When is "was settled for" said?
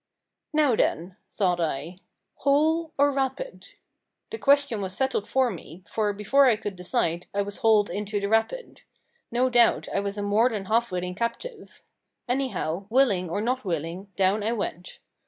4.81-5.51